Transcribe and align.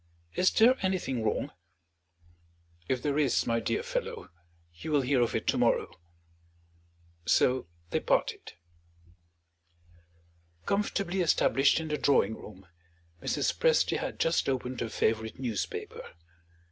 Is 0.33 0.51
there 0.51 0.77
anything 0.81 1.21
wrong?" 1.23 1.51
"If 2.89 3.03
there 3.03 3.19
is, 3.19 3.45
my 3.45 3.59
dear 3.59 3.83
fellow, 3.83 4.31
you 4.73 4.91
will 4.91 5.01
hear 5.01 5.21
of 5.21 5.35
it 5.35 5.45
tomorrow." 5.45 5.93
So 7.27 7.67
they 7.91 7.99
parted. 7.99 8.53
Comfortably 10.65 11.21
established 11.21 11.79
in 11.79 11.89
the 11.89 11.99
drawing 11.99 12.33
room, 12.35 12.65
Mrs. 13.21 13.55
Presty 13.59 13.97
had 13.99 14.19
just 14.19 14.49
opened 14.49 14.81
her 14.81 14.89
favorite 14.89 15.37
newspaper. 15.37 16.03